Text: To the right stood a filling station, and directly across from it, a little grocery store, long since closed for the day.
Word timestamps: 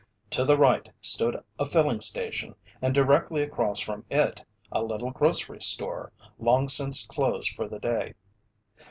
To 0.31 0.43
the 0.43 0.57
right 0.57 0.89
stood 0.99 1.39
a 1.59 1.65
filling 1.67 2.01
station, 2.01 2.55
and 2.81 2.91
directly 2.91 3.43
across 3.43 3.79
from 3.79 4.03
it, 4.09 4.41
a 4.71 4.81
little 4.81 5.11
grocery 5.11 5.61
store, 5.61 6.11
long 6.39 6.69
since 6.69 7.05
closed 7.05 7.51
for 7.51 7.67
the 7.67 7.77
day. 7.77 8.15